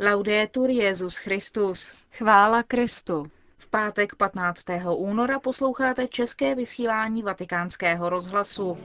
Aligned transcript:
Laudetur 0.00 0.70
Jezus 0.70 1.16
Christus. 1.16 1.92
Chvála 2.12 2.62
Kristu. 2.62 3.26
V 3.56 3.70
pátek 3.70 4.14
15. 4.14 4.64
února 4.96 5.40
posloucháte 5.40 6.06
české 6.06 6.54
vysílání 6.54 7.22
Vatikánského 7.22 8.08
rozhlasu. 8.08 8.78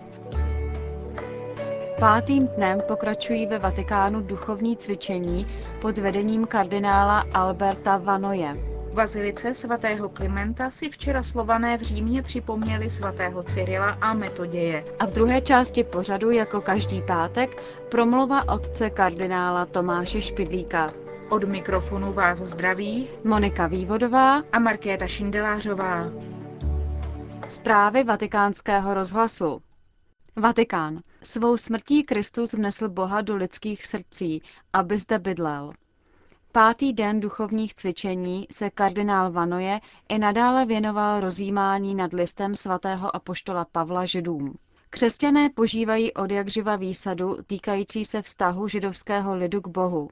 Pátým 1.99 2.47
dnem 2.47 2.81
pokračují 2.88 3.47
ve 3.47 3.60
Vatikánu 3.60 4.21
duchovní 4.21 4.78
cvičení 4.78 5.47
pod 5.81 5.97
vedením 5.97 6.47
kardinála 6.47 7.26
Alberta 7.34 7.98
Vanoje. 7.98 8.54
V 8.92 8.96
bazilice 8.96 9.54
svatého 9.54 10.10
Klimenta 10.10 10.70
si 10.70 10.90
včera 10.90 11.24
slované 11.24 11.78
v 11.78 11.82
Římě 11.82 12.22
připomněli 12.22 12.90
svatého 12.90 13.44
Cyrila 13.44 13.98
a 14.02 14.14
Metoděje. 14.14 14.86
A 15.00 15.06
v 15.06 15.12
druhé 15.12 15.42
části 15.42 15.84
pořadu, 15.84 16.32
jako 16.32 16.62
každý 16.62 17.02
pátek, 17.02 17.64
promluva 17.91 18.54
otce 18.54 18.90
kardinála 18.90 19.66
Tomáše 19.66 20.22
Špidlíka. 20.22 21.02
Od 21.30 21.44
mikrofonu 21.44 22.13
vás 22.13 22.38
zdraví 22.38 23.07
Monika 23.23 23.67
Vývodová 23.67 24.43
a 24.52 24.59
Markéta 24.59 25.07
Šindelářová. 25.07 26.11
Zprávy 27.49 28.03
vatikánského 28.03 28.93
rozhlasu. 28.93 29.62
Vatikán. 30.35 30.99
Svou 31.23 31.57
smrtí 31.57 32.03
Kristus 32.03 32.53
vnesl 32.53 32.89
Boha 32.89 33.21
do 33.21 33.35
lidských 33.35 33.85
srdcí, 33.85 34.41
aby 34.73 34.98
zde 34.98 35.20
bydlel. 35.20 35.73
Pátý 36.51 36.93
den 36.93 37.20
duchovních 37.20 37.73
cvičení 37.73 38.48
se 38.51 38.70
kardinál 38.70 39.31
Vanoje 39.31 39.79
i 40.09 40.20
nadále 40.20 40.65
věnoval 40.65 41.20
rozjímání 41.20 41.95
nad 41.95 42.13
listem 42.13 42.55
svatého 42.55 43.15
apoštola 43.15 43.65
Pavla 43.71 44.05
židům. 44.05 44.57
Křesťané 44.90 45.49
požívají 45.49 46.13
od 46.13 46.31
jak 46.31 46.49
živa 46.49 46.76
výsadu 46.76 47.37
týkající 47.48 48.05
se 48.05 48.21
vztahu 48.21 48.67
židovského 48.67 49.35
lidu 49.35 49.62
k 49.62 49.67
Bohu. 49.67 50.09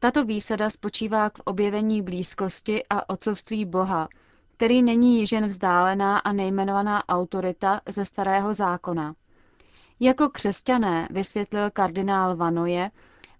Tato 0.00 0.24
výsada 0.24 0.70
spočívá 0.70 1.28
v 1.28 1.40
objevení 1.44 2.02
blízkosti 2.02 2.84
a 2.90 3.10
otcovství 3.10 3.64
Boha, 3.64 4.08
který 4.56 4.82
není 4.82 5.20
již 5.20 5.32
jen 5.32 5.46
vzdálená 5.46 6.18
a 6.18 6.32
nejmenovaná 6.32 7.08
autorita 7.08 7.80
ze 7.88 8.04
starého 8.04 8.54
zákona. 8.54 9.14
Jako 10.00 10.28
křesťané, 10.28 11.08
vysvětlil 11.10 11.70
kardinál 11.70 12.36
Vanoje, 12.36 12.90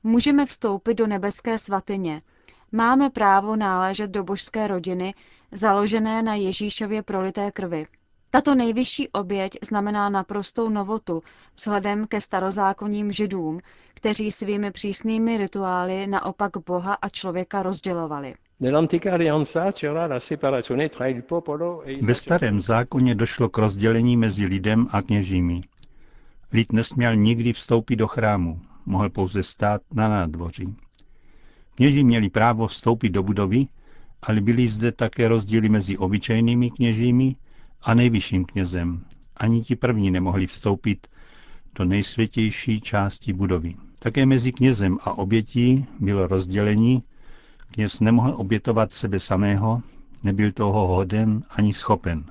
můžeme 0.02 0.46
vstoupit 0.46 0.94
do 0.94 1.06
nebeské 1.06 1.58
svatyně. 1.58 2.22
Máme 2.72 3.10
právo 3.10 3.56
náležet 3.56 4.10
do 4.10 4.24
božské 4.24 4.66
rodiny, 4.66 5.14
založené 5.52 6.22
na 6.22 6.34
Ježíšově 6.34 7.02
prolité 7.02 7.52
krvi. 7.52 7.86
Tato 8.30 8.54
nejvyšší 8.54 9.08
oběť 9.08 9.58
znamená 9.62 10.08
naprostou 10.08 10.68
novotu 10.68 11.22
vzhledem 11.56 12.06
ke 12.06 12.20
starozákonním 12.20 13.12
židům, 13.12 13.60
kteří 13.94 14.30
svými 14.30 14.70
přísnými 14.70 15.36
rituály 15.36 16.06
naopak 16.06 16.52
Boha 16.66 16.94
a 16.94 17.08
člověka 17.08 17.62
rozdělovali. 17.62 18.34
Ve 22.02 22.14
starém 22.14 22.60
zákoně 22.60 23.14
došlo 23.14 23.48
k 23.48 23.58
rozdělení 23.58 24.16
mezi 24.16 24.46
lidem 24.46 24.86
a 24.90 25.02
kněžími. 25.02 25.60
Lid 26.52 26.72
nesměl 26.72 27.16
nikdy 27.16 27.52
vstoupit 27.52 27.96
do 27.96 28.08
chrámu, 28.08 28.60
mohl 28.86 29.10
pouze 29.10 29.42
stát 29.42 29.82
na 29.94 30.08
nádvoří. 30.08 30.76
Kněži 31.74 32.04
měli 32.04 32.30
právo 32.30 32.66
vstoupit 32.66 33.10
do 33.10 33.22
budovy, 33.22 33.66
ale 34.22 34.40
byly 34.40 34.68
zde 34.68 34.92
také 34.92 35.28
rozdíly 35.28 35.68
mezi 35.68 35.98
obyčejnými 35.98 36.70
kněžími 36.70 37.36
a 37.82 37.94
nejvyšším 37.94 38.44
knězem. 38.44 39.04
Ani 39.36 39.62
ti 39.62 39.76
první 39.76 40.10
nemohli 40.10 40.46
vstoupit 40.46 41.06
do 41.74 41.84
nejsvětější 41.84 42.80
části 42.80 43.32
budovy. 43.32 43.74
Také 43.98 44.26
mezi 44.26 44.52
knězem 44.52 44.98
a 45.02 45.18
obětí 45.18 45.86
bylo 46.00 46.26
rozdělení. 46.26 47.02
Kněz 47.72 48.00
nemohl 48.00 48.34
obětovat 48.36 48.92
sebe 48.92 49.18
samého, 49.20 49.82
nebyl 50.24 50.52
toho 50.52 50.86
hoden 50.86 51.42
ani 51.50 51.74
schopen. 51.74 52.24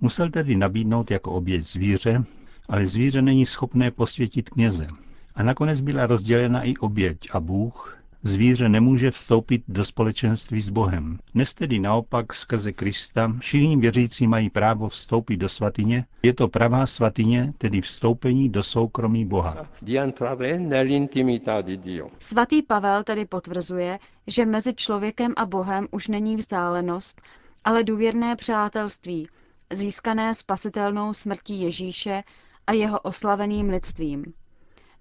Musel 0.00 0.30
tedy 0.30 0.56
nabídnout 0.56 1.10
jako 1.10 1.30
oběť 1.32 1.64
zvíře, 1.66 2.24
ale 2.68 2.86
zvíře 2.86 3.22
není 3.22 3.46
schopné 3.46 3.90
posvětit 3.90 4.50
kněze. 4.50 4.88
A 5.34 5.42
nakonec 5.42 5.80
byla 5.80 6.06
rozdělena 6.06 6.62
i 6.62 6.76
oběť 6.76 7.18
a 7.32 7.40
Bůh, 7.40 7.98
zvíře 8.24 8.68
nemůže 8.68 9.10
vstoupit 9.10 9.62
do 9.68 9.84
společenství 9.84 10.62
s 10.62 10.68
Bohem. 10.68 11.18
Dnes 11.34 11.54
tedy 11.54 11.78
naopak 11.78 12.32
skrze 12.32 12.72
Krista 12.72 13.32
všichni 13.38 13.76
věřící 13.76 14.26
mají 14.26 14.50
právo 14.50 14.88
vstoupit 14.88 15.36
do 15.36 15.48
svatyně. 15.48 16.04
Je 16.22 16.34
to 16.34 16.48
pravá 16.48 16.86
svatyně, 16.86 17.52
tedy 17.58 17.80
vstoupení 17.80 18.48
do 18.48 18.62
soukromí 18.62 19.24
Boha. 19.24 19.68
Svatý 22.18 22.62
Pavel 22.62 23.04
tedy 23.04 23.26
potvrzuje, 23.26 23.98
že 24.26 24.46
mezi 24.46 24.74
člověkem 24.74 25.32
a 25.36 25.46
Bohem 25.46 25.88
už 25.90 26.08
není 26.08 26.36
vzdálenost, 26.36 27.20
ale 27.64 27.84
důvěrné 27.84 28.36
přátelství, 28.36 29.28
získané 29.72 30.34
spasitelnou 30.34 31.12
smrtí 31.12 31.60
Ježíše 31.60 32.22
a 32.66 32.72
jeho 32.72 33.00
oslaveným 33.00 33.68
lidstvím. 33.68 34.24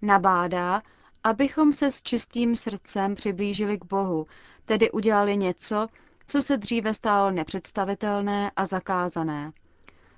Nabádá, 0.02 0.82
abychom 1.24 1.74
se 1.74 1.92
s 1.92 2.04
čistým 2.04 2.56
srdcem 2.56 3.16
přiblížili 3.16 3.78
k 3.80 3.86
Bohu, 3.86 4.26
tedy 4.66 4.92
udělali 4.92 5.38
něco, 5.38 5.88
co 6.28 6.42
se 6.42 6.58
dříve 6.58 6.94
stálo 6.94 7.32
nepředstavitelné 7.32 8.52
a 8.56 8.66
zakázané. 8.66 9.52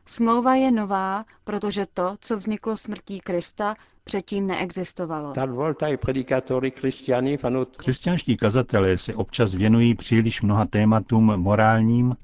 Smlouva 0.05 0.55
je 0.55 0.71
nová, 0.71 1.25
protože 1.43 1.85
to, 1.93 2.15
co 2.21 2.37
vzniklo 2.37 2.77
smrtí 2.77 3.19
Krista, 3.19 3.75
předtím 4.03 4.47
neexistovalo. 4.47 5.33
Křesťanští 7.77 8.37
kazatelé 8.37 8.97
se 8.97 9.13
občas 9.13 9.53
věnují 9.55 9.95
příliš 9.95 10.41
mnoha 10.41 10.65
tématům 10.65 11.23
morálním, 11.37 12.15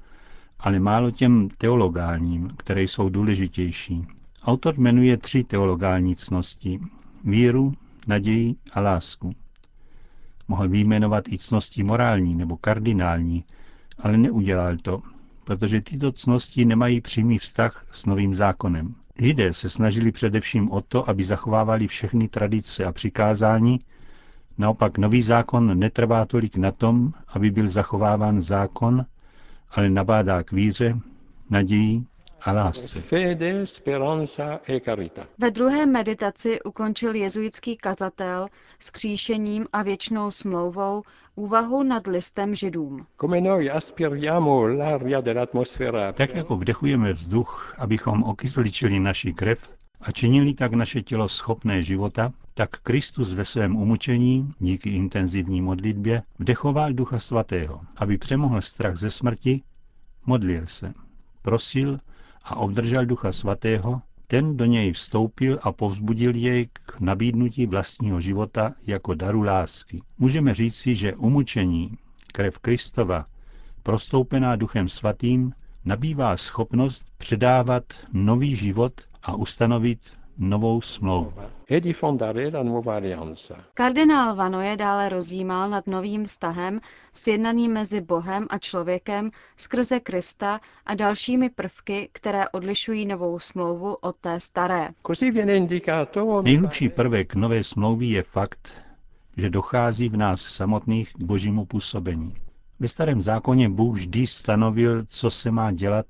ale 0.60 0.80
málo 0.80 1.10
těm 1.10 1.48
teologálním, 1.58 2.50
které 2.56 2.82
jsou 2.82 3.08
důležitější. 3.08 4.06
Autor 4.44 4.78
jmenuje 4.78 5.16
tři 5.16 5.44
teologální 5.44 6.16
cnosti. 6.16 6.80
Víru, 7.24 7.72
naději 8.06 8.54
a 8.72 8.80
lásku. 8.80 9.32
Mohl 10.48 10.68
vyjmenovat 10.68 11.28
i 11.28 11.38
cnosti 11.38 11.82
morální 11.82 12.34
nebo 12.34 12.56
kardinální, 12.56 13.44
ale 13.98 14.16
neudělal 14.18 14.76
to, 14.76 15.02
protože 15.44 15.80
tyto 15.80 16.12
cnosti 16.12 16.64
nemají 16.64 17.00
přímý 17.00 17.38
vztah 17.38 17.86
s 17.92 18.06
novým 18.06 18.34
zákonem. 18.34 18.94
Lidé 19.20 19.52
se 19.52 19.70
snažili 19.70 20.12
především 20.12 20.70
o 20.70 20.80
to, 20.80 21.08
aby 21.08 21.24
zachovávali 21.24 21.86
všechny 21.88 22.28
tradice 22.28 22.84
a 22.84 22.92
přikázání, 22.92 23.78
naopak 24.58 24.98
nový 24.98 25.22
zákon 25.22 25.78
netrvá 25.78 26.26
tolik 26.26 26.56
na 26.56 26.72
tom, 26.72 27.12
aby 27.28 27.50
byl 27.50 27.66
zachováván 27.66 28.42
zákon, 28.42 29.06
ale 29.70 29.90
nabádá 29.90 30.42
k 30.42 30.52
víře, 30.52 30.98
naději 31.50 32.04
a 32.44 32.52
lásce. 32.52 32.98
E 34.66 34.84
Ve 35.38 35.50
druhé 35.50 35.86
meditaci 35.86 36.62
ukončil 36.62 37.14
jezuitský 37.14 37.76
kazatel 37.76 38.46
s 38.78 38.90
kříšením 38.90 39.66
a 39.72 39.82
věčnou 39.82 40.30
smlouvou 40.30 41.02
úvahu 41.34 41.82
nad 41.82 42.06
listem 42.06 42.54
židům. 42.54 43.06
Tak 46.12 46.34
jako 46.34 46.56
vdechujeme 46.56 47.12
vzduch, 47.12 47.74
abychom 47.78 48.22
okysličili 48.22 49.00
naši 49.00 49.32
krev 49.32 49.70
a 50.00 50.12
činili 50.12 50.54
tak 50.54 50.72
naše 50.72 51.02
tělo 51.02 51.28
schopné 51.28 51.82
života, 51.82 52.32
tak 52.54 52.70
Kristus 52.70 53.32
ve 53.32 53.44
svém 53.44 53.76
umučení, 53.76 54.52
díky 54.58 54.90
intenzivní 54.90 55.62
modlitbě, 55.62 56.22
vdechoval 56.38 56.92
Ducha 56.92 57.18
Svatého, 57.18 57.80
aby 57.96 58.18
přemohl 58.18 58.60
strach 58.60 58.96
ze 58.96 59.10
smrti, 59.10 59.62
modlil 60.26 60.66
se, 60.66 60.92
prosil, 61.42 61.98
a 62.44 62.56
obdržel 62.56 63.06
Ducha 63.06 63.32
Svatého, 63.32 64.02
ten 64.26 64.56
do 64.56 64.64
něj 64.64 64.92
vstoupil 64.92 65.58
a 65.62 65.72
povzbudil 65.72 66.34
jej 66.34 66.66
k 66.72 67.00
nabídnutí 67.00 67.66
vlastního 67.66 68.20
života 68.20 68.74
jako 68.86 69.14
daru 69.14 69.42
lásky. 69.42 70.02
Můžeme 70.18 70.54
říci, 70.54 70.94
že 70.94 71.14
umučení, 71.14 71.98
krev 72.32 72.58
Kristova, 72.58 73.24
prostoupená 73.82 74.56
Duchem 74.56 74.88
Svatým, 74.88 75.52
nabývá 75.84 76.36
schopnost 76.36 77.04
předávat 77.18 77.84
nový 78.12 78.56
život 78.56 78.92
a 79.22 79.34
ustanovit 79.34 80.00
novou 80.38 80.80
smlouvu. 80.80 81.32
Kardinál 83.74 84.36
Vanoje 84.36 84.76
dále 84.76 85.08
rozjímal 85.08 85.70
nad 85.70 85.86
novým 85.86 86.24
vztahem 86.24 86.80
sjednaným 87.12 87.72
mezi 87.72 88.00
Bohem 88.00 88.46
a 88.50 88.58
člověkem 88.58 89.30
skrze 89.56 90.00
Krista 90.00 90.60
a 90.86 90.94
dalšími 90.94 91.50
prvky, 91.50 92.08
které 92.12 92.48
odlišují 92.48 93.06
novou 93.06 93.38
smlouvu 93.38 93.94
od 93.94 94.16
té 94.16 94.40
staré. 94.40 94.88
Nejhlubší 96.42 96.88
prvek 96.88 97.34
nové 97.34 97.64
smlouvy 97.64 98.06
je 98.06 98.22
fakt, 98.22 98.74
že 99.36 99.50
dochází 99.50 100.08
v 100.08 100.16
nás 100.16 100.40
samotných 100.40 101.12
k 101.12 101.20
božímu 101.20 101.64
působení. 101.64 102.34
Ve 102.80 102.88
starém 102.88 103.22
zákoně 103.22 103.68
Bůh 103.68 103.94
vždy 103.94 104.26
stanovil, 104.26 105.02
co 105.08 105.30
se 105.30 105.50
má 105.50 105.72
dělat 105.72 106.06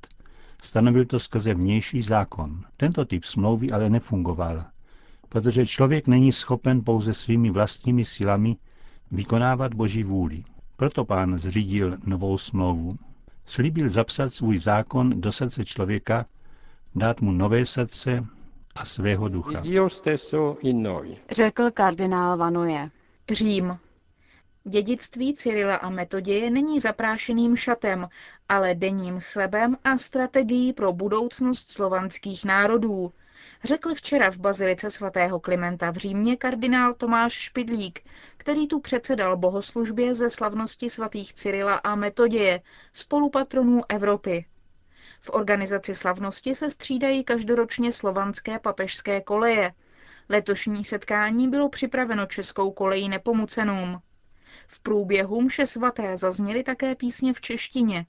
Stanovil 0.65 1.05
to 1.05 1.19
skrze 1.19 1.55
vnější 1.55 2.03
zákon. 2.03 2.65
Tento 2.77 3.05
typ 3.05 3.25
smlouvy 3.25 3.71
ale 3.71 3.91
nefungoval, 3.91 4.65
protože 5.33 5.67
člověk 5.67 6.07
není 6.07 6.33
schopen 6.33 6.85
pouze 6.85 7.15
svými 7.15 7.51
vlastními 7.51 8.05
silami 8.05 8.57
vykonávat 9.11 9.75
Boží 9.75 10.05
vůli. 10.05 10.43
Proto 10.77 11.05
pán 11.05 11.39
zřídil 11.39 11.99
novou 12.07 12.39
smlouvu. 12.39 12.97
Slíbil 13.47 13.89
zapsat 13.89 14.33
svůj 14.33 14.59
zákon 14.59 15.21
do 15.21 15.33
srdce 15.33 15.65
člověka, 15.65 16.25
dát 16.95 17.21
mu 17.21 17.33
nové 17.33 17.67
srdce 17.67 18.27
a 18.75 18.85
svého 18.85 19.29
ducha. 19.29 19.63
Řekl 21.31 21.71
kardinál 21.71 22.37
Vanoje. 22.37 22.91
Řím. 23.31 23.79
Dědictví 24.65 25.35
Cyrila 25.35 25.77
a 25.77 25.91
Metoděje 25.91 26.51
není 26.51 26.81
zaprášeným 26.81 27.57
šatem, 27.57 28.09
ale 28.49 28.75
denním 28.75 29.21
chlebem 29.21 29.77
a 29.85 29.99
strategií 29.99 30.73
pro 30.73 30.93
budoucnost 30.93 31.71
slovanských 31.71 32.45
národů, 32.45 33.13
řekl 33.65 33.95
včera 33.95 34.31
v 34.31 34.39
bazilice 34.39 34.91
svatého 34.91 35.41
Klimenta 35.41 35.91
v 35.91 35.97
Římě 35.97 36.37
kardinál 36.37 36.95
Tomáš 36.95 37.33
Špidlík, 37.33 38.01
který 38.37 38.69
tu 38.69 38.81
předsedal 38.81 39.37
bohoslužbě 39.37 40.15
ze 40.15 40.31
slavnosti 40.31 40.91
svatých 40.91 41.35
Cyrila 41.35 41.75
a 41.75 41.95
Metoděje, 41.95 42.61
spolupatronů 42.93 43.81
Evropy. 43.89 44.47
V 45.21 45.31
organizaci 45.31 45.95
slavnosti 45.95 46.55
se 46.55 46.71
střídají 46.71 47.25
každoročně 47.25 47.93
slovanské 47.93 48.59
papežské 48.59 49.21
koleje. 49.21 49.73
Letošní 50.29 50.85
setkání 50.85 51.49
bylo 51.49 51.69
připraveno 51.69 52.27
českou 52.27 52.71
kolejí 52.73 53.09
nepomucenům. 53.09 54.03
V 54.67 54.81
průběhu 54.81 55.43
mše 55.43 55.67
svaté 55.67 56.17
zazněly 56.17 56.63
také 56.63 56.95
písně 56.95 57.35
v 57.35 57.41
češtině. 57.41 58.07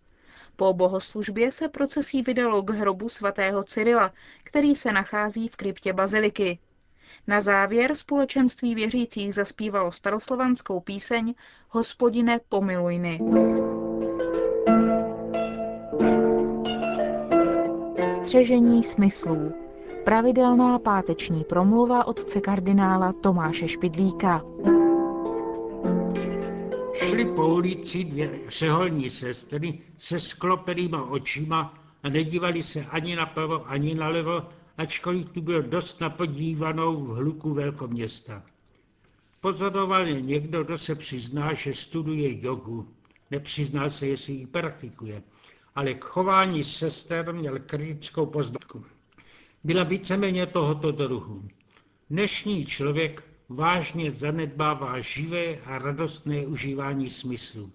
Po 0.56 0.74
bohoslužbě 0.74 1.52
se 1.52 1.68
procesí 1.68 2.22
vydalo 2.22 2.62
k 2.62 2.70
hrobu 2.70 3.10
svatého 3.10 3.64
Cyrila, 3.64 4.12
který 4.44 4.76
se 4.76 4.92
nachází 4.92 5.48
v 5.48 5.56
kryptě 5.56 5.94
baziliky. 5.94 6.60
Na 7.28 7.42
závěr 7.42 7.96
společenství 7.96 8.76
věřících 8.76 9.34
zaspívalo 9.34 9.92
staroslovanskou 9.92 10.80
píseň 10.80 11.34
Hospodine 11.70 12.40
pomilujny. 12.50 13.20
Střežení 18.16 18.84
smyslů. 18.84 19.54
Pravidelná 20.04 20.80
páteční 20.80 21.44
promluva 21.44 22.08
otce 22.08 22.42
kardinála 22.42 23.14
Tomáše 23.14 23.68
Špidlíka. 23.68 24.42
Šli 27.24 27.32
po 27.32 27.48
ulici 27.48 28.04
dvě 28.04 28.40
řeholní 28.48 29.10
sestry 29.10 29.80
se 29.98 30.20
sklopenýma 30.20 31.04
očima 31.04 31.84
a 32.04 32.10
nedívali 32.10 32.64
se 32.64 32.86
ani 32.86 33.16
napravo, 33.16 33.70
ani 33.70 33.96
nalevo, 33.96 34.50
ačkoliv 34.78 35.30
tu 35.30 35.42
byl 35.42 35.64
dost 35.64 36.02
napodívanou 36.02 36.96
v 36.96 37.08
hluku 37.08 37.54
velkoměsta. 37.54 38.44
Pozoroval 39.42 40.08
je 40.08 40.22
někdo, 40.22 40.64
kdo 40.64 40.78
se 40.78 40.96
přizná, 40.96 41.54
že 41.54 41.74
studuje 41.74 42.46
jogu. 42.46 42.88
Nepřiznal 43.32 43.90
se, 43.90 44.08
jestli 44.08 44.34
ji 44.34 44.48
praktikuje, 44.48 45.24
ale 45.76 45.94
k 45.94 46.04
chování 46.04 46.64
sester 46.64 47.34
měl 47.34 47.60
kritickou 47.60 48.26
poznámku. 48.26 48.86
Byla 49.64 49.84
víceméně 49.84 50.46
tohoto 50.46 50.92
druhu. 50.92 51.48
Dnešní 52.10 52.66
člověk 52.66 53.33
vážně 53.56 54.12
zanedbává 54.12 55.00
živé 55.00 55.58
a 55.66 55.78
radostné 55.78 56.48
užívání 56.48 57.10
smyslu. 57.10 57.72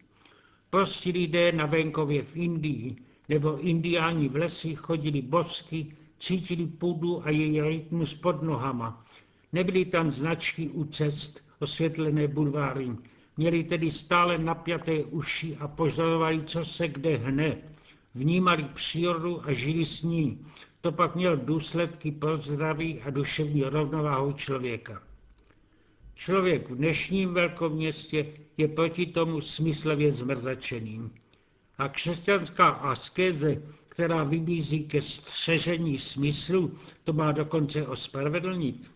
Prostí 0.71 1.13
lidé 1.13 1.53
na 1.53 1.67
venkově 1.67 2.23
v 2.23 2.37
Indii 2.37 2.97
nebo 3.29 3.59
indiáni 3.59 4.29
v 4.29 4.37
lesích 4.37 4.79
chodili 4.79 5.23
bosky, 5.23 5.87
cítili 6.19 6.67
půdu 6.67 7.27
a 7.27 7.31
její 7.31 7.61
rytmus 7.61 8.15
pod 8.15 8.43
nohama. 8.43 9.05
Nebyly 9.53 9.85
tam 9.85 10.11
značky 10.11 10.69
u 10.69 10.85
cest, 10.85 11.45
osvětlené 11.59 12.29
bulváry. 12.29 12.91
Měli 13.37 13.65
tedy 13.65 13.91
stále 13.91 14.39
napjaté 14.39 15.05
uši 15.05 15.57
a 15.57 15.69
pozorovali, 15.69 16.43
co 16.43 16.65
se 16.65 16.89
kde 16.89 17.17
hne. 17.17 17.57
Vnímali 18.15 18.65
přírodu 18.65 19.47
a 19.47 19.53
žili 19.53 19.85
s 19.85 20.03
ní. 20.03 20.39
To 20.81 20.93
pak 20.93 21.15
měl 21.15 21.37
důsledky 21.37 22.13
pro 22.13 22.37
zdraví 22.37 23.01
a 23.01 23.11
duševní 23.11 23.63
rovnováhu 23.63 24.33
člověka. 24.33 25.08
Člověk 26.19 26.71
v 26.71 26.75
dnešním 26.77 27.35
velkoměstě 27.35 28.27
je 28.57 28.69
proti 28.69 29.07
tomu 29.07 29.41
smyslově 29.41 30.13
zmrzačeným. 30.13 31.11
A 31.79 31.89
křesťanská 31.89 32.69
askéze, 32.69 33.63
která 33.89 34.25
vybízí 34.25 34.85
ke 34.85 35.03
střežení 35.03 35.99
smyslu, 35.99 36.75
to 37.05 37.13
má 37.13 37.33
dokonce 37.33 37.87
ospravedlnit. 37.87 38.91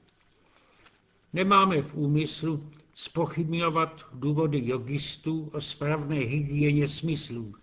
Nemáme 1.33 1.83
v 1.83 1.95
úmyslu 1.95 2.71
spochybňovat 2.95 4.07
důvody 4.13 4.63
jogistů 4.65 5.51
o 5.53 5.61
správné 5.61 6.17
hygieně 6.17 6.87
smyslů, 6.87 7.55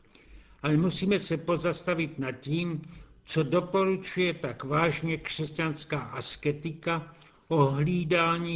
ale 0.64 0.78
musíme 0.78 1.20
se 1.20 1.38
pozastavit 1.38 2.20
nad 2.20 2.32
tím, 2.32 2.82
co 3.26 3.44
doporučuje 3.44 4.34
tak 4.34 4.64
vážně 4.64 5.18
křesťanská 5.18 6.00
asketika 6.00 7.14
o 7.50 7.78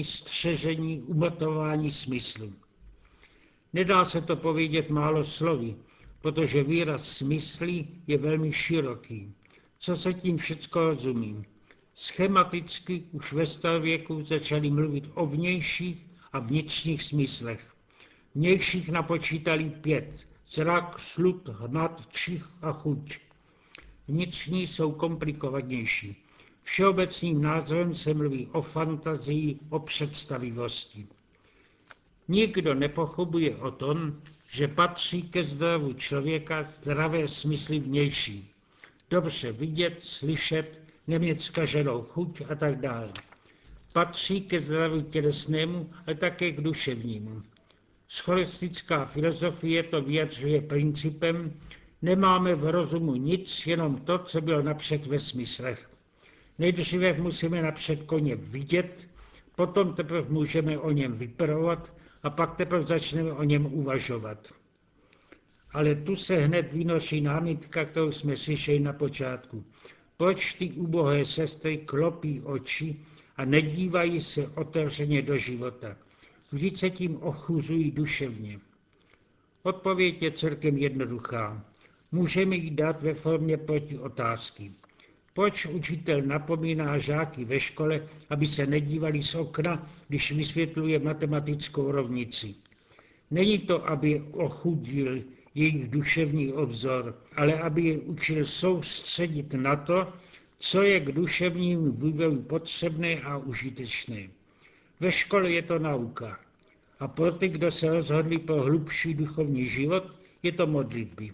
střežení, 0.03 1.01
umatování 1.01 1.91
smyslu. 1.91 2.53
Nedá 3.73 4.05
se 4.05 4.21
to 4.21 4.35
povědět 4.35 4.89
málo 4.89 5.23
slovy, 5.23 5.75
protože 6.21 6.63
výraz 6.63 7.07
smyslí 7.07 8.01
je 8.07 8.17
velmi 8.17 8.51
široký. 8.53 9.33
Co 9.79 9.95
se 9.95 10.13
tím 10.13 10.37
všecko 10.37 10.79
rozumí? 10.79 11.45
Schematicky 11.95 13.03
už 13.11 13.33
ve 13.33 13.45
starověku 13.45 14.23
začali 14.23 14.69
mluvit 14.69 15.09
o 15.13 15.25
vnějších 15.25 16.07
a 16.33 16.39
vnitřních 16.39 17.03
smyslech. 17.03 17.73
Vnějších 18.35 18.89
napočítali 18.89 19.69
pět. 19.69 20.27
Zrak, 20.51 20.99
slud, 20.99 21.49
hmat, 21.49 22.07
čich 22.11 22.45
a 22.61 22.71
chuť. 22.71 23.17
Vnitřní 24.07 24.67
jsou 24.67 24.91
komplikovanější. 24.91 26.22
Všeobecným 26.63 27.41
názvem 27.41 27.95
se 27.95 28.13
mluví 28.13 28.47
o 28.51 28.61
fantazii, 28.61 29.59
o 29.69 29.79
představivosti. 29.79 31.07
Nikdo 32.27 32.73
nepochybuje 32.73 33.55
o 33.55 33.71
tom, 33.71 34.21
že 34.49 34.67
patří 34.67 35.21
ke 35.23 35.43
zdravu 35.43 35.93
člověka 35.93 36.71
zdravé 36.81 37.27
smysly 37.27 37.79
vnější. 37.79 38.49
Dobře 39.09 39.51
vidět, 39.51 39.99
slyšet, 40.03 40.81
nemět 41.07 41.41
zkaženou 41.41 42.01
chuť 42.01 42.41
a 42.49 42.55
tak 42.55 42.79
dále. 42.79 43.11
Patří 43.93 44.41
ke 44.41 44.59
zdraví 44.59 45.03
tělesnému, 45.03 45.89
ale 46.07 46.15
také 46.15 46.51
k 46.51 46.61
duševnímu. 46.61 47.43
Scholistická 48.07 49.05
filozofie 49.05 49.83
to 49.83 50.01
vyjadřuje 50.01 50.61
principem, 50.61 51.53
nemáme 52.01 52.55
v 52.55 52.71
rozumu 52.71 53.15
nic, 53.15 53.67
jenom 53.67 53.97
to, 53.97 54.17
co 54.19 54.41
bylo 54.41 54.61
napřed 54.61 55.05
ve 55.05 55.19
smyslech. 55.19 55.92
Nejdříve 56.59 57.13
musíme 57.13 57.61
napřed 57.61 58.03
koně 58.03 58.35
vidět, 58.35 59.09
potom 59.55 59.93
teprve 59.93 60.29
můžeme 60.29 60.79
o 60.79 60.91
něm 60.91 61.13
vypravovat 61.13 61.93
a 62.23 62.29
pak 62.29 62.55
teprve 62.55 62.85
začneme 62.85 63.31
o 63.33 63.43
něm 63.43 63.65
uvažovat. 63.65 64.53
Ale 65.71 65.95
tu 65.95 66.15
se 66.15 66.35
hned 66.35 66.73
vynoší 66.73 67.21
námitka, 67.21 67.85
kterou 67.85 68.11
jsme 68.11 68.35
slyšeli 68.35 68.79
na 68.79 68.93
počátku. 68.93 69.63
Proč 70.17 70.53
ty 70.53 70.71
ubohé 70.71 71.25
sestry 71.25 71.77
klopí 71.77 72.41
oči 72.41 72.95
a 73.35 73.45
nedívají 73.45 74.21
se 74.21 74.47
otevřeně 74.47 75.21
do 75.21 75.37
života? 75.37 75.97
Vždyť 76.51 76.79
se 76.79 76.89
tím 76.89 77.17
ochuzují 77.23 77.91
duševně. 77.91 78.59
Odpověď 79.63 80.21
je 80.21 80.31
celkem 80.31 80.77
jednoduchá. 80.77 81.65
Můžeme 82.11 82.55
ji 82.55 82.71
dát 82.71 83.03
ve 83.03 83.13
formě 83.13 83.57
proti 83.57 83.97
otázky. 83.97 84.71
Proč 85.33 85.65
učitel 85.65 86.21
napomíná 86.21 86.97
žáky 86.97 87.45
ve 87.45 87.59
škole, 87.59 88.07
aby 88.29 88.47
se 88.47 88.65
nedívali 88.65 89.23
z 89.23 89.35
okna, 89.35 89.89
když 90.07 90.31
vysvětluje 90.31 90.99
matematickou 90.99 91.91
rovnici? 91.91 92.55
Není 93.31 93.59
to, 93.59 93.89
aby 93.89 94.21
ochudil 94.31 95.23
jejich 95.55 95.87
duševní 95.89 96.53
obzor, 96.53 97.17
ale 97.35 97.59
aby 97.59 97.81
je 97.81 97.97
učil 97.97 98.45
soustředit 98.45 99.53
na 99.53 99.75
to, 99.75 100.13
co 100.59 100.83
je 100.83 100.99
k 100.99 101.11
duševnímu 101.11 101.91
vývoji 101.91 102.37
potřebné 102.37 103.21
a 103.21 103.37
užitečné. 103.37 104.27
Ve 104.99 105.11
škole 105.11 105.51
je 105.51 105.61
to 105.61 105.79
nauka. 105.79 106.39
A 106.99 107.07
pro 107.07 107.31
ty, 107.31 107.47
kdo 107.47 107.71
se 107.71 107.93
rozhodli 107.93 108.37
pro 108.37 108.61
hlubší 108.61 109.13
duchovní 109.13 109.69
život, 109.69 110.03
je 110.43 110.51
to 110.51 110.67
modlitby. 110.67 111.31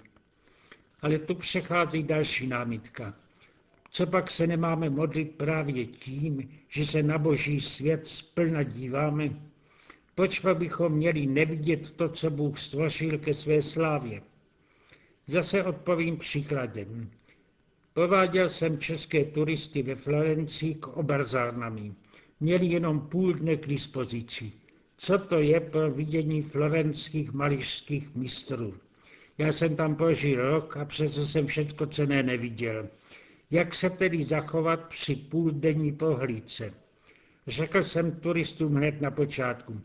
Ale 1.01 1.19
tu 1.19 1.35
přechází 1.35 2.03
další 2.03 2.47
námitka. 2.47 3.13
Co 3.91 4.07
pak 4.07 4.31
se 4.31 4.47
nemáme 4.47 4.89
modlit 4.89 5.35
právě 5.37 5.85
tím, 5.85 6.49
že 6.67 6.85
se 6.85 7.03
na 7.03 7.17
boží 7.17 7.61
svět 7.61 8.07
splna 8.07 8.63
díváme? 8.63 9.29
Proč 10.15 10.45
bychom 10.53 10.91
měli 10.91 11.27
nevidět 11.27 11.91
to, 11.91 12.09
co 12.09 12.29
Bůh 12.29 12.59
stvořil 12.59 13.17
ke 13.17 13.33
své 13.33 13.61
slávě? 13.61 14.21
Zase 15.27 15.63
odpovím 15.63 16.17
příkladem. 16.17 17.09
Prováděl 17.93 18.49
jsem 18.49 18.77
české 18.77 19.25
turisty 19.25 19.83
ve 19.83 19.95
Florencii 19.95 20.75
k 20.75 20.87
obarzárnami. 20.87 21.93
Měli 22.39 22.65
jenom 22.65 23.01
půl 23.01 23.33
dne 23.33 23.55
k 23.57 23.67
dispozici. 23.67 24.51
co 24.97 25.17
to 25.17 25.39
je 25.39 25.59
pro 25.59 25.91
vidění 25.91 26.41
florenských 26.41 27.33
malířských 27.33 28.15
mistrů. 28.15 28.73
Já 29.37 29.51
jsem 29.51 29.75
tam 29.75 29.95
prožil 29.95 30.49
rok 30.49 30.77
a 30.77 30.85
přesto 30.85 31.25
jsem 31.25 31.45
všechno 31.45 31.87
cené 31.87 32.23
neviděl. 32.23 32.89
Jak 33.51 33.75
se 33.75 33.89
tedy 33.89 34.23
zachovat 34.23 34.87
při 34.87 35.15
půldenní 35.15 35.91
prohlídce? 35.91 36.73
Řekl 37.47 37.83
jsem 37.83 38.11
turistům 38.11 38.75
hned 38.75 39.01
na 39.01 39.11
počátku. 39.11 39.81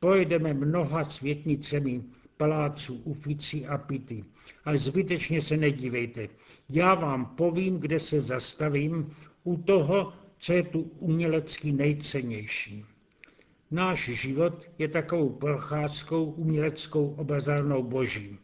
Pojedeme 0.00 0.54
mnoha 0.54 1.04
světnicemi 1.04 2.02
paláců, 2.36 3.00
Ufici 3.04 3.66
a 3.66 3.78
Pity. 3.78 4.24
Ale 4.64 4.78
zbytečně 4.78 5.40
se 5.40 5.56
nedívejte. 5.56 6.28
Já 6.70 6.94
vám 6.94 7.26
povím, 7.26 7.78
kde 7.78 8.00
se 8.00 8.20
zastavím, 8.20 9.10
u 9.44 9.56
toho, 9.56 10.12
co 10.38 10.52
je 10.52 10.62
tu 10.62 10.80
umělecky 10.80 11.72
nejcennější. 11.72 12.84
Náš 13.70 14.04
život 14.08 14.70
je 14.78 14.88
takovou 14.88 15.30
procházkou 15.30 16.24
uměleckou 16.24 17.14
obrazárnou 17.14 17.82
boží. 17.82 18.38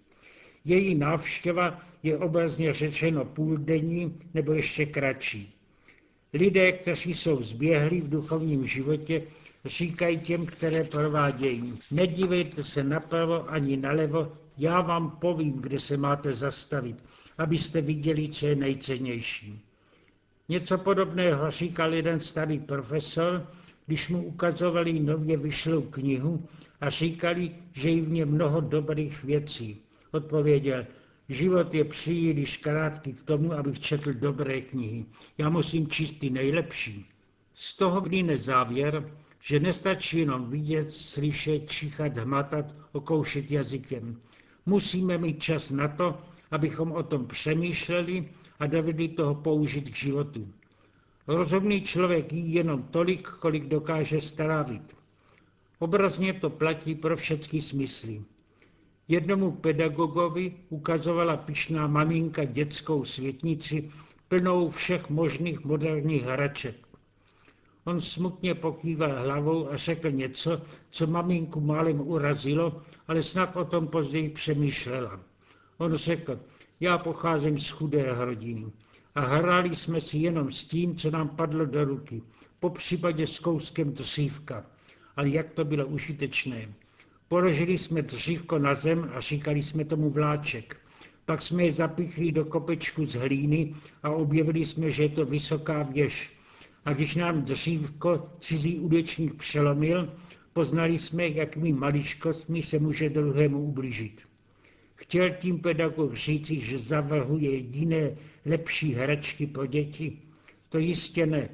Její 0.64 0.94
návštěva 0.94 1.80
je 2.02 2.18
obrazně 2.18 2.72
řečeno 2.72 3.24
půldenní 3.24 4.18
nebo 4.34 4.52
ještě 4.52 4.86
kratší. 4.86 5.54
Lidé, 6.34 6.72
kteří 6.72 7.14
jsou 7.14 7.42
zběhlí 7.42 8.00
v 8.00 8.08
duchovním 8.08 8.66
životě, 8.66 9.22
říkají 9.64 10.18
těm, 10.18 10.46
které 10.46 10.84
provádějí. 10.84 11.78
Nedívejte 11.90 12.62
se 12.62 12.84
napravo 12.84 13.50
ani 13.50 13.76
nalevo, 13.76 14.32
já 14.58 14.80
vám 14.80 15.10
povím, 15.10 15.52
kde 15.52 15.80
se 15.80 15.96
máte 15.96 16.32
zastavit, 16.32 17.04
abyste 17.38 17.80
viděli, 17.80 18.28
co 18.28 18.46
je 18.46 18.54
nejcennější. 18.56 19.60
Něco 20.48 20.78
podobného 20.78 21.50
říkal 21.50 21.94
jeden 21.94 22.20
starý 22.20 22.58
profesor, 22.58 23.46
když 23.86 24.08
mu 24.08 24.22
ukazovali 24.22 25.00
nově 25.00 25.36
vyšlou 25.36 25.82
knihu 25.82 26.44
a 26.80 26.90
říkali, 26.90 27.50
že 27.72 27.90
je 27.90 28.02
v 28.02 28.10
něm 28.10 28.28
mnoho 28.28 28.60
dobrých 28.60 29.24
věcí. 29.24 29.80
Odpověděl, 30.12 30.86
život 31.28 31.74
je 31.74 31.84
příliš 31.84 32.56
krátký 32.56 33.12
k 33.12 33.22
tomu, 33.22 33.52
abych 33.52 33.80
četl 33.80 34.12
dobré 34.12 34.60
knihy. 34.60 35.04
Já 35.38 35.48
musím 35.48 35.88
číst 35.88 36.12
ty 36.12 36.30
nejlepší. 36.30 37.06
Z 37.54 37.76
toho 37.76 38.00
vlíne 38.00 38.38
závěr, 38.38 39.12
že 39.40 39.60
nestačí 39.60 40.18
jenom 40.18 40.50
vidět, 40.50 40.92
slyšet, 40.92 41.70
číchat, 41.70 42.18
hmatat, 42.18 42.74
okoušet 42.92 43.50
jazykem. 43.50 44.20
Musíme 44.66 45.18
mít 45.18 45.42
čas 45.42 45.70
na 45.70 45.88
to, 45.88 46.18
abychom 46.50 46.92
o 46.92 47.02
tom 47.02 47.26
přemýšleli 47.26 48.28
a 48.60 48.66
dovedli 48.66 49.08
toho 49.08 49.34
použít 49.34 49.88
k 49.88 49.96
životu. 49.96 50.48
Rozumný 51.26 51.80
člověk 51.82 52.32
jí 52.32 52.54
jenom 52.54 52.82
tolik, 52.82 53.28
kolik 53.28 53.64
dokáže 53.64 54.20
strávit. 54.20 54.96
Obrazně 55.78 56.32
to 56.32 56.50
platí 56.50 56.94
pro 56.94 57.16
všechny 57.16 57.60
smysly. 57.60 58.24
Jednomu 59.10 59.50
pedagogovi 59.52 60.54
ukazovala 60.68 61.36
pišná 61.36 61.86
maminka 61.86 62.44
dětskou 62.44 63.04
světnici 63.04 63.90
plnou 64.28 64.68
všech 64.70 65.10
možných 65.10 65.64
moderních 65.64 66.22
hraček. 66.24 66.76
On 67.84 68.00
smutně 68.00 68.54
pokýval 68.54 69.22
hlavou 69.22 69.70
a 69.70 69.76
řekl 69.76 70.10
něco, 70.10 70.62
co 70.90 71.06
maminku 71.06 71.60
málem 71.60 72.00
urazilo, 72.00 72.82
ale 73.08 73.22
snad 73.22 73.56
o 73.56 73.64
tom 73.64 73.88
později 73.88 74.28
přemýšlela. 74.28 75.20
On 75.78 75.94
řekl, 75.94 76.40
já 76.80 76.98
pocházím 76.98 77.58
z 77.58 77.70
chudé 77.70 78.14
rodiny 78.24 78.66
a 79.14 79.20
hráli 79.20 79.74
jsme 79.74 80.00
si 80.00 80.18
jenom 80.18 80.52
s 80.52 80.64
tím, 80.64 80.96
co 80.96 81.10
nám 81.10 81.28
padlo 81.28 81.64
do 81.64 81.84
ruky, 81.84 82.22
po 82.60 82.70
případě 82.70 83.26
s 83.26 83.38
kouskem 83.38 83.92
dřívka. 83.92 84.66
Ale 85.16 85.28
jak 85.28 85.50
to 85.50 85.64
bylo 85.64 85.86
užitečné. 85.86 86.68
Položili 87.30 87.78
jsme 87.78 88.02
dřívko 88.02 88.58
na 88.58 88.74
zem 88.74 89.10
a 89.14 89.20
říkali 89.20 89.62
jsme 89.62 89.84
tomu 89.84 90.10
vláček. 90.10 90.76
Pak 91.24 91.42
jsme 91.42 91.64
je 91.64 91.72
zapichli 91.72 92.32
do 92.32 92.44
kopečku 92.44 93.06
z 93.06 93.14
hlíny 93.14 93.74
a 94.02 94.10
objevili 94.10 94.64
jsme, 94.64 94.90
že 94.90 95.02
je 95.02 95.08
to 95.08 95.24
vysoká 95.24 95.82
věž. 95.82 96.32
A 96.84 96.92
když 96.92 97.14
nám 97.14 97.42
dřívko 97.42 98.30
cizí 98.40 98.78
udečník 98.78 99.34
přelomil, 99.34 100.12
poznali 100.52 100.98
jsme, 100.98 101.28
jakými 101.28 101.72
maličkostmi 101.72 102.62
se 102.62 102.78
může 102.78 103.10
druhému 103.10 103.60
ublížit. 103.60 104.22
Chtěl 104.94 105.30
tím 105.30 105.58
pedagog 105.58 106.14
říci, 106.14 106.58
že 106.58 106.78
zavrhuje 106.78 107.50
jiné 107.56 108.10
lepší 108.46 108.94
hračky 108.94 109.46
pro 109.46 109.66
děti? 109.66 110.18
To 110.68 110.78
jistě 110.78 111.26
ne, 111.26 111.48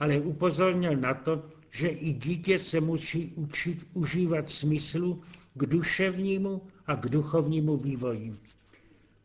ale 0.00 0.20
upozornil 0.20 0.96
na 0.96 1.14
to, 1.14 1.42
že 1.70 1.88
i 1.88 2.12
dítě 2.12 2.58
se 2.58 2.80
musí 2.80 3.32
učit 3.36 3.86
užívat 3.94 4.50
smyslu 4.50 5.22
k 5.54 5.66
duševnímu 5.66 6.62
a 6.86 6.96
k 6.96 7.08
duchovnímu 7.08 7.76
vývoji. 7.76 8.34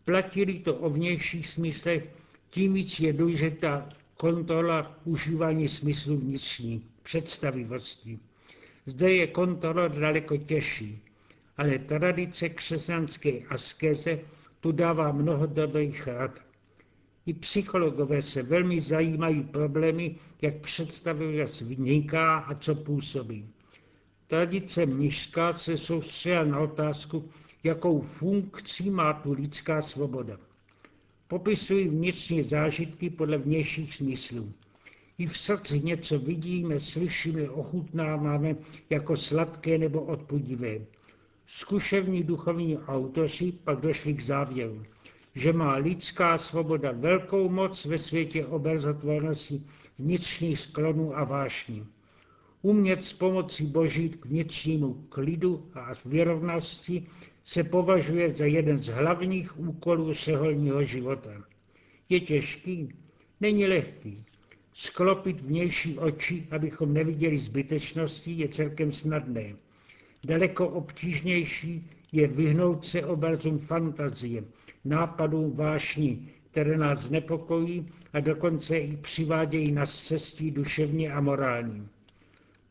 Platili 0.06 0.60
to 0.60 0.76
o 0.76 0.90
vnějších 0.90 1.48
smyslech, 1.48 2.04
tím 2.50 2.74
víc 2.74 3.00
je 3.00 3.14
důležitá 3.14 3.90
kontrola 4.18 5.00
užívání 5.06 5.68
smyslu 5.68 6.18
vnitřní, 6.18 6.86
představivosti. 7.04 8.20
Zde 8.86 9.14
je 9.14 9.28
kontrola 9.28 9.88
daleko 9.88 10.38
těžší, 10.38 11.02
ale 11.58 11.80
tradice 11.80 12.50
křesťanské 12.50 13.32
askéze 13.50 14.20
tu 14.60 14.72
dává 14.72 15.12
mnoho 15.12 15.46
dobrých 15.46 16.08
rad. 16.08 16.40
I 17.26 17.34
psychologové 17.34 18.22
se 18.22 18.44
velmi 18.44 18.80
zajímají 18.80 19.44
problémy, 19.44 20.16
jak 20.42 20.56
představovat 20.56 21.50
vzniká 21.50 22.38
a 22.38 22.56
co 22.56 22.76
působí. 22.76 23.50
Tradice 24.28 24.86
mnižská 24.86 25.54
se 25.54 25.78
soustředila 25.78 26.44
na 26.44 26.60
otázku, 26.60 27.30
jakou 27.64 28.02
funkci 28.02 28.90
má 28.90 29.14
tu 29.14 29.32
lidská 29.34 29.82
svoboda. 29.82 30.38
Popisují 31.28 31.88
vnitřní 31.88 32.44
zážitky 32.44 33.10
podle 33.10 33.38
vnějších 33.38 33.96
smyslů. 33.96 34.54
I 35.18 35.28
v 35.28 35.38
srdci 35.38 35.80
něco 35.80 36.20
vidíme, 36.20 36.80
slyšíme, 36.80 37.50
ochutnáváme 37.50 38.56
jako 38.90 39.18
sladké 39.18 39.78
nebo 39.78 40.02
odpudivé. 40.02 40.80
Zkuševní 41.48 42.24
duchovní 42.24 42.78
autoři 42.78 43.52
pak 43.52 43.80
došli 43.82 44.14
k 44.14 44.24
závěru 44.24 44.86
že 45.36 45.54
má 45.54 45.76
lidská 45.76 46.38
svoboda 46.38 46.92
velkou 46.92 47.50
moc 47.50 47.86
ve 47.86 47.98
světě 47.98 48.46
obrazotvornosti 48.46 49.62
vnitřních 50.00 50.60
sklonů 50.60 51.18
a 51.18 51.24
vášní. 51.24 51.88
Umět 52.62 53.06
s 53.06 53.14
pomocí 53.14 53.66
boží 53.66 54.10
k 54.10 54.26
vnitřnímu 54.26 54.94
klidu 55.10 55.70
a 55.74 55.92
věrovnosti 56.06 57.08
se 57.44 57.64
považuje 57.64 58.30
za 58.30 58.46
jeden 58.46 58.78
z 58.78 58.88
hlavních 58.88 59.60
úkolů 59.60 60.14
seholního 60.14 60.84
života. 60.84 61.32
Je 62.10 62.20
těžký? 62.20 62.90
Není 63.42 63.68
lehký. 63.68 64.26
Sklopit 64.74 65.42
vnější 65.42 65.98
oči, 66.00 66.48
abychom 66.52 66.94
neviděli 66.94 67.38
zbytečnosti, 67.38 68.32
je 68.32 68.48
celkem 68.48 68.92
snadné. 68.92 69.56
Daleko 70.24 70.68
obtížnější 70.68 71.90
je 72.14 72.28
vyhnout 72.28 72.86
se 72.86 73.06
obrazům 73.06 73.60
fantazie, 73.60 74.44
nápadům 74.86 75.52
vášní, 75.52 76.30
které 76.52 76.78
nás 76.78 77.00
znepokojí 77.00 77.90
a 78.14 78.20
dokonce 78.20 78.78
i 78.78 78.98
přivádějí 78.98 79.72
na 79.72 79.86
cestí 79.86 80.52
duševně 80.52 81.14
a 81.14 81.22
morální. 81.22 81.88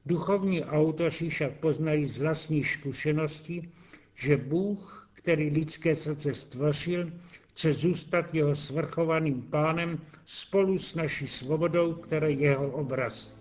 Duchovní 0.06 0.64
autoři 0.64 1.28
však 1.28 1.52
poznali 1.52 2.06
z 2.06 2.18
vlastní 2.18 2.64
zkušenosti, 2.64 3.68
že 4.14 4.36
Bůh, 4.36 5.08
který 5.12 5.50
lidské 5.50 5.94
srdce 5.94 6.34
stvořil, 6.34 7.12
chce 7.48 7.72
zůstat 7.72 8.34
jeho 8.34 8.56
svrchovaným 8.56 9.42
pánem 9.42 10.00
spolu 10.24 10.78
s 10.78 10.94
naší 10.94 11.26
svobodou, 11.26 11.94
která 11.94 12.26
je 12.26 12.38
jeho 12.38 12.70
obraz. 12.70 13.34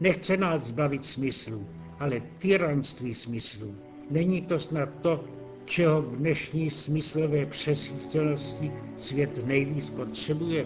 Nechce 0.00 0.36
nás 0.36 0.62
zbavit 0.62 1.04
smyslu, 1.04 1.68
ale 1.98 2.20
tyranství 2.38 3.14
smyslu. 3.14 3.89
Není 4.10 4.42
to 4.42 4.58
snad 4.58 4.88
to, 5.00 5.20
čeho 5.64 6.00
v 6.00 6.16
dnešní 6.16 6.70
smyslové 6.70 7.46
přesístenosti 7.46 8.72
svět 8.96 9.46
nejvíc 9.46 9.90
potřebuje? 9.90 10.64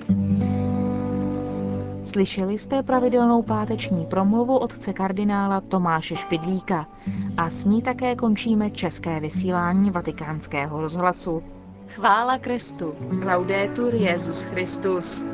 Slyšeli 2.02 2.58
jste 2.58 2.82
pravidelnou 2.82 3.42
páteční 3.42 4.06
promluvu 4.06 4.56
otce 4.56 4.92
kardinála 4.92 5.60
Tomáše 5.60 6.16
Špidlíka 6.16 6.88
a 7.36 7.50
s 7.50 7.64
ní 7.64 7.82
také 7.82 8.16
končíme 8.16 8.70
české 8.70 9.20
vysílání 9.20 9.90
vatikánského 9.90 10.80
rozhlasu. 10.80 11.42
Chvála 11.88 12.38
Kristu. 12.38 12.94
Laudetur 13.24 13.94
Jezus 13.94 14.42
Christus. 14.42 15.26